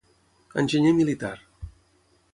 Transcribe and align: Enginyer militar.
Enginyer 0.61 0.93
militar. 1.01 1.47